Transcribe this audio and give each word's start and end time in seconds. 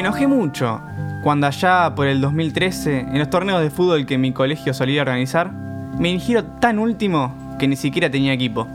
enojé 0.00 0.26
mucho 0.26 0.80
cuando 1.22 1.46
allá 1.46 1.94
por 1.94 2.06
el 2.06 2.20
2013, 2.20 3.00
en 3.00 3.18
los 3.18 3.30
torneos 3.30 3.60
de 3.62 3.70
fútbol 3.70 4.06
que 4.06 4.18
mi 4.18 4.32
colegio 4.32 4.74
solía 4.74 5.02
organizar, 5.02 5.52
me 5.52 6.10
eligieron 6.10 6.58
tan 6.60 6.78
último 6.78 7.32
que 7.58 7.68
ni 7.68 7.76
siquiera 7.76 8.10
tenía 8.10 8.32
equipo. 8.32 8.66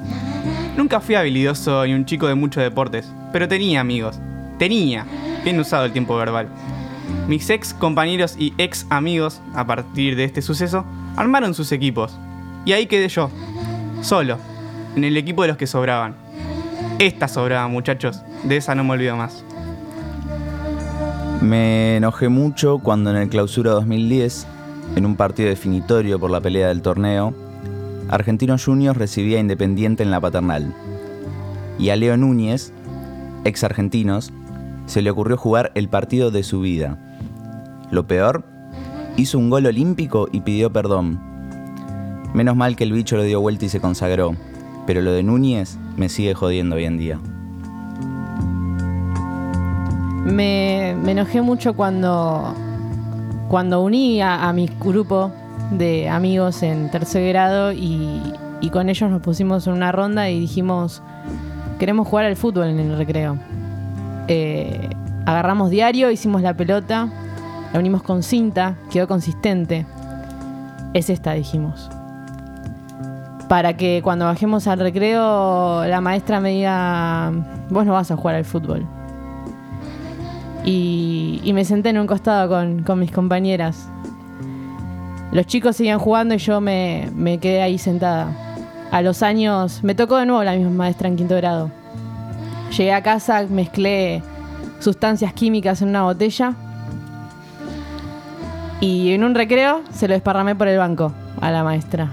Nunca 0.77 0.99
fui 1.01 1.15
habilidoso 1.15 1.85
ni 1.85 1.93
un 1.93 2.05
chico 2.05 2.27
de 2.27 2.35
muchos 2.35 2.63
deportes, 2.63 3.11
pero 3.33 3.47
tenía 3.47 3.81
amigos. 3.81 4.19
Tenía, 4.59 5.05
bien 5.43 5.59
usado 5.59 5.85
el 5.85 5.91
tiempo 5.91 6.15
verbal. 6.15 6.47
Mis 7.27 7.49
ex 7.49 7.73
compañeros 7.73 8.35
y 8.37 8.53
ex 8.57 8.85
amigos, 8.89 9.41
a 9.53 9.65
partir 9.65 10.15
de 10.15 10.23
este 10.23 10.41
suceso, 10.41 10.85
armaron 11.15 11.53
sus 11.53 11.71
equipos. 11.71 12.17
Y 12.63 12.73
ahí 12.73 12.85
quedé 12.85 13.09
yo, 13.09 13.29
solo, 14.01 14.37
en 14.95 15.03
el 15.03 15.17
equipo 15.17 15.41
de 15.41 15.49
los 15.49 15.57
que 15.57 15.67
sobraban. 15.67 16.15
Esta 16.99 17.27
sobraba, 17.27 17.67
muchachos, 17.67 18.21
de 18.43 18.57
esa 18.57 18.75
no 18.75 18.83
me 18.83 18.93
olvido 18.93 19.17
más. 19.17 19.43
Me 21.41 21.97
enojé 21.97 22.29
mucho 22.29 22.79
cuando 22.79 23.11
en 23.11 23.17
el 23.17 23.29
clausura 23.29 23.71
2010, 23.71 24.47
en 24.95 25.05
un 25.05 25.15
partido 25.15 25.49
definitorio 25.49 26.19
por 26.19 26.31
la 26.31 26.41
pelea 26.41 26.69
del 26.69 26.81
torneo, 26.81 27.33
Argentinos 28.09 28.65
Juniors 28.65 28.97
recibía 28.97 29.39
Independiente 29.39 30.01
en 30.01 30.09
la 30.09 30.19
paternal. 30.19 30.73
Y 31.77 31.89
a 31.89 31.95
Leo 31.95 32.17
Núñez, 32.17 32.73
ex 33.43 33.63
argentinos, 33.63 34.33
se 34.87 35.01
le 35.01 35.11
ocurrió 35.11 35.37
jugar 35.37 35.71
el 35.75 35.89
partido 35.89 36.31
de 36.31 36.41
su 36.41 36.61
vida. 36.61 36.97
Lo 37.91 38.07
peor, 38.07 38.43
hizo 39.15 39.37
un 39.37 39.51
gol 39.51 39.67
olímpico 39.67 40.27
y 40.31 40.41
pidió 40.41 40.73
perdón. 40.73 41.19
Menos 42.33 42.55
mal 42.55 42.75
que 42.75 42.83
el 42.83 42.93
bicho 42.93 43.15
lo 43.15 43.23
dio 43.23 43.41
vuelta 43.41 43.65
y 43.65 43.69
se 43.69 43.79
consagró, 43.79 44.35
pero 44.87 45.01
lo 45.01 45.11
de 45.11 45.21
Núñez 45.21 45.77
me 45.97 46.09
sigue 46.09 46.33
jodiendo 46.33 46.77
hoy 46.77 46.85
en 46.85 46.97
día. 46.97 47.19
Me, 50.27 50.91
enojé 50.91 51.41
mucho 51.41 51.73
cuando, 51.73 52.53
cuando 53.47 53.81
uní 53.81 54.21
a, 54.21 54.51
mi 54.53 54.69
grupo 54.79 55.31
de 55.71 56.09
amigos 56.09 56.63
en 56.63 56.91
tercer 56.91 57.27
grado 57.29 57.71
y, 57.71 58.21
y 58.61 58.69
con 58.69 58.89
ellos 58.89 59.09
nos 59.09 59.21
pusimos 59.21 59.67
en 59.67 59.73
una 59.73 59.91
ronda 59.91 60.29
y 60.29 60.39
dijimos, 60.39 61.01
queremos 61.79 62.07
jugar 62.07 62.25
al 62.25 62.35
fútbol 62.35 62.67
en 62.67 62.79
el 62.79 62.97
recreo. 62.97 63.37
Eh, 64.27 64.89
agarramos 65.25 65.69
diario, 65.69 66.11
hicimos 66.11 66.41
la 66.41 66.55
pelota, 66.55 67.07
la 67.71 67.79
unimos 67.79 68.03
con 68.03 68.23
cinta, 68.23 68.75
quedó 68.91 69.07
consistente. 69.07 69.85
Es 70.93 71.09
esta, 71.09 71.33
dijimos. 71.33 71.89
Para 73.47 73.77
que 73.77 74.01
cuando 74.03 74.25
bajemos 74.25 74.67
al 74.67 74.79
recreo 74.79 75.85
la 75.85 76.01
maestra 76.01 76.41
me 76.41 76.49
diga, 76.49 77.31
vos 77.69 77.85
no 77.85 77.93
vas 77.93 78.11
a 78.11 78.17
jugar 78.17 78.35
al 78.35 78.45
fútbol. 78.45 78.85
Y, 80.69 81.49
me 81.53 81.63
senté 81.63 81.89
en 81.89 81.97
un 81.97 82.07
costado 82.07 82.49
con, 82.49 82.99
mis 82.99 83.11
compañeras. 83.11 83.87
Los 85.31 85.45
chicos 85.45 85.77
seguían 85.77 85.97
jugando 85.97 86.35
y 86.35 86.39
yo 86.39 86.59
me, 86.59 87.09
me 87.15 87.37
quedé 87.37 87.61
ahí 87.61 87.77
sentada. 87.77 88.35
A 88.91 89.01
los 89.01 89.23
años 89.23 89.81
me 89.81 89.95
tocó 89.95 90.17
de 90.17 90.25
nuevo 90.25 90.43
la 90.43 90.53
misma 90.53 90.71
maestra 90.71 91.07
en 91.07 91.15
quinto 91.15 91.37
grado. 91.37 91.71
Llegué 92.77 92.91
a 92.91 93.01
casa, 93.01 93.45
mezclé 93.49 94.21
sustancias 94.79 95.31
químicas 95.31 95.81
en 95.81 95.87
una 95.87 96.03
botella 96.03 96.53
y 98.81 99.13
en 99.13 99.23
un 99.23 99.35
recreo 99.35 99.83
se 99.93 100.09
lo 100.09 100.15
desparramé 100.15 100.53
por 100.53 100.67
el 100.67 100.77
banco 100.77 101.13
a 101.39 101.49
la 101.49 101.63
maestra. 101.63 102.09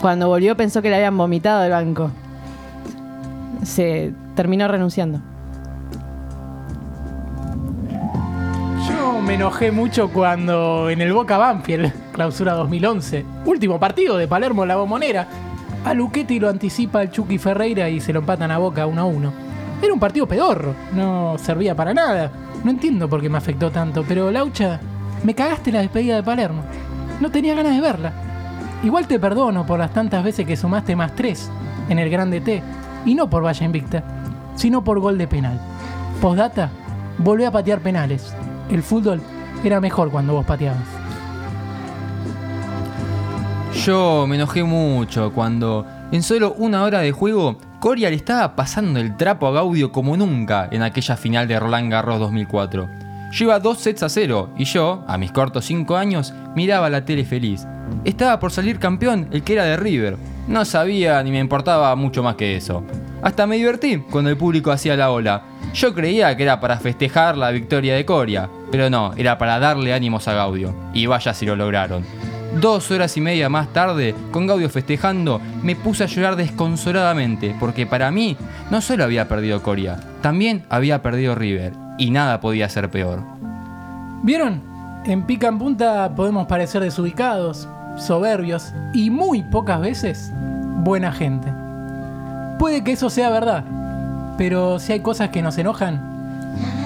Cuando 0.00 0.26
volvió 0.26 0.56
pensó 0.56 0.80
que 0.80 0.88
le 0.88 0.96
habían 0.96 1.18
vomitado 1.18 1.60
del 1.60 1.72
banco. 1.72 2.10
Se 3.62 4.14
terminó 4.34 4.68
renunciando. 4.68 5.20
Me 9.32 9.36
enojé 9.36 9.72
mucho 9.72 10.10
cuando 10.10 10.90
en 10.90 11.00
el 11.00 11.14
Boca 11.14 11.38
Banfield, 11.38 11.90
clausura 12.12 12.52
2011, 12.52 13.24
último 13.46 13.80
partido 13.80 14.18
de 14.18 14.28
Palermo 14.28 14.66
la 14.66 14.76
bombonera, 14.76 15.26
a 15.86 15.94
Luchetti 15.94 16.38
lo 16.38 16.50
anticipa 16.50 17.00
el 17.00 17.10
Chucky 17.10 17.38
Ferreira 17.38 17.88
y 17.88 17.98
se 17.98 18.12
lo 18.12 18.18
empatan 18.18 18.50
a 18.50 18.58
Boca 18.58 18.86
1 18.86 19.00
a 19.00 19.04
1. 19.06 19.32
Era 19.80 19.94
un 19.94 19.98
partido 19.98 20.28
pedorro, 20.28 20.74
no 20.92 21.38
servía 21.38 21.74
para 21.74 21.94
nada. 21.94 22.30
No 22.62 22.70
entiendo 22.70 23.08
por 23.08 23.22
qué 23.22 23.30
me 23.30 23.38
afectó 23.38 23.70
tanto, 23.70 24.04
pero 24.06 24.30
Laucha, 24.30 24.78
me 25.22 25.34
cagaste 25.34 25.72
la 25.72 25.80
despedida 25.80 26.16
de 26.16 26.22
Palermo. 26.22 26.64
No 27.18 27.30
tenía 27.30 27.54
ganas 27.54 27.74
de 27.74 27.80
verla. 27.80 28.12
Igual 28.84 29.06
te 29.06 29.18
perdono 29.18 29.64
por 29.64 29.78
las 29.78 29.94
tantas 29.94 30.22
veces 30.22 30.46
que 30.46 30.58
sumaste 30.58 30.94
más 30.94 31.14
3 31.14 31.50
en 31.88 31.98
el 31.98 32.10
Grande 32.10 32.42
T, 32.42 32.62
y 33.06 33.14
no 33.14 33.30
por 33.30 33.42
Valla 33.42 33.64
Invicta, 33.64 34.04
sino 34.56 34.84
por 34.84 35.00
gol 35.00 35.16
de 35.16 35.26
penal. 35.26 35.58
Postdata, 36.20 36.68
volví 37.16 37.44
a 37.44 37.50
patear 37.50 37.80
penales. 37.80 38.34
El 38.72 38.82
fútbol 38.82 39.20
era 39.62 39.82
mejor 39.82 40.10
cuando 40.10 40.32
vos 40.32 40.46
pateabas. 40.46 40.80
Yo 43.84 44.26
me 44.26 44.36
enojé 44.36 44.64
mucho 44.64 45.30
cuando, 45.34 45.86
en 46.10 46.22
solo 46.22 46.54
una 46.56 46.82
hora 46.82 47.00
de 47.00 47.12
juego, 47.12 47.58
Coria 47.80 48.08
le 48.08 48.16
estaba 48.16 48.56
pasando 48.56 48.98
el 48.98 49.14
trapo 49.18 49.46
a 49.46 49.52
Gaudio 49.52 49.92
como 49.92 50.16
nunca 50.16 50.68
en 50.72 50.82
aquella 50.82 51.16
final 51.18 51.46
de 51.48 51.60
Roland 51.60 51.92
Garros 51.92 52.18
2004. 52.18 52.88
Lleva 53.38 53.60
dos 53.60 53.78
sets 53.78 54.02
a 54.04 54.08
cero 54.08 54.48
y 54.56 54.64
yo, 54.64 55.04
a 55.06 55.18
mis 55.18 55.32
cortos 55.32 55.66
5 55.66 55.94
años, 55.94 56.32
miraba 56.56 56.88
la 56.88 57.04
tele 57.04 57.26
feliz. 57.26 57.66
Estaba 58.04 58.38
por 58.38 58.52
salir 58.52 58.78
campeón 58.78 59.28
el 59.32 59.42
que 59.42 59.52
era 59.52 59.64
de 59.64 59.76
River. 59.76 60.16
No 60.48 60.64
sabía 60.64 61.22
ni 61.22 61.30
me 61.30 61.40
importaba 61.40 61.94
mucho 61.94 62.22
más 62.22 62.36
que 62.36 62.56
eso. 62.56 62.84
Hasta 63.20 63.46
me 63.46 63.56
divertí 63.56 63.98
cuando 64.10 64.30
el 64.30 64.38
público 64.38 64.70
hacía 64.70 64.96
la 64.96 65.10
ola. 65.10 65.42
Yo 65.74 65.94
creía 65.94 66.36
que 66.36 66.42
era 66.42 66.60
para 66.60 66.78
festejar 66.78 67.36
la 67.36 67.50
victoria 67.50 67.94
de 67.94 68.04
Coria, 68.04 68.48
pero 68.70 68.90
no, 68.90 69.14
era 69.16 69.38
para 69.38 69.58
darle 69.58 69.94
ánimos 69.94 70.28
a 70.28 70.34
Gaudio. 70.34 70.74
Y 70.92 71.06
vaya 71.06 71.32
si 71.32 71.46
lo 71.46 71.56
lograron. 71.56 72.04
Dos 72.60 72.90
horas 72.90 73.16
y 73.16 73.22
media 73.22 73.48
más 73.48 73.72
tarde, 73.72 74.14
con 74.30 74.46
Gaudio 74.46 74.68
festejando, 74.68 75.40
me 75.62 75.74
puse 75.74 76.04
a 76.04 76.06
llorar 76.06 76.36
desconsoladamente, 76.36 77.56
porque 77.58 77.86
para 77.86 78.10
mí 78.10 78.36
no 78.70 78.82
solo 78.82 79.04
había 79.04 79.26
perdido 79.26 79.62
Coria, 79.62 79.98
también 80.20 80.62
había 80.68 81.00
perdido 81.00 81.34
River, 81.34 81.72
y 81.96 82.10
nada 82.10 82.40
podía 82.40 82.68
ser 82.68 82.90
peor. 82.90 83.20
¿Vieron? 84.22 84.60
En 85.06 85.22
pica 85.22 85.48
en 85.48 85.58
punta 85.58 86.14
podemos 86.14 86.46
parecer 86.46 86.82
desubicados, 86.82 87.66
soberbios 87.96 88.72
y 88.92 89.08
muy 89.08 89.42
pocas 89.42 89.80
veces 89.80 90.30
buena 90.84 91.10
gente. 91.10 91.52
Puede 92.58 92.84
que 92.84 92.92
eso 92.92 93.08
sea 93.08 93.30
verdad, 93.30 93.64
pero 94.36 94.78
si 94.78 94.92
hay 94.92 95.00
cosas 95.00 95.30
que 95.30 95.42
nos 95.42 95.58
enojan, 95.58 96.00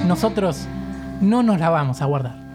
nosotros 0.06 0.66
no 1.20 1.42
nos 1.42 1.58
la 1.58 1.70
vamos 1.70 2.02
a 2.02 2.06
guardar. 2.06 2.45